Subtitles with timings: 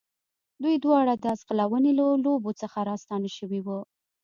[0.61, 3.79] دوی دواړه د آس ځغلونې له لوبو څخه راستانه شوي وو.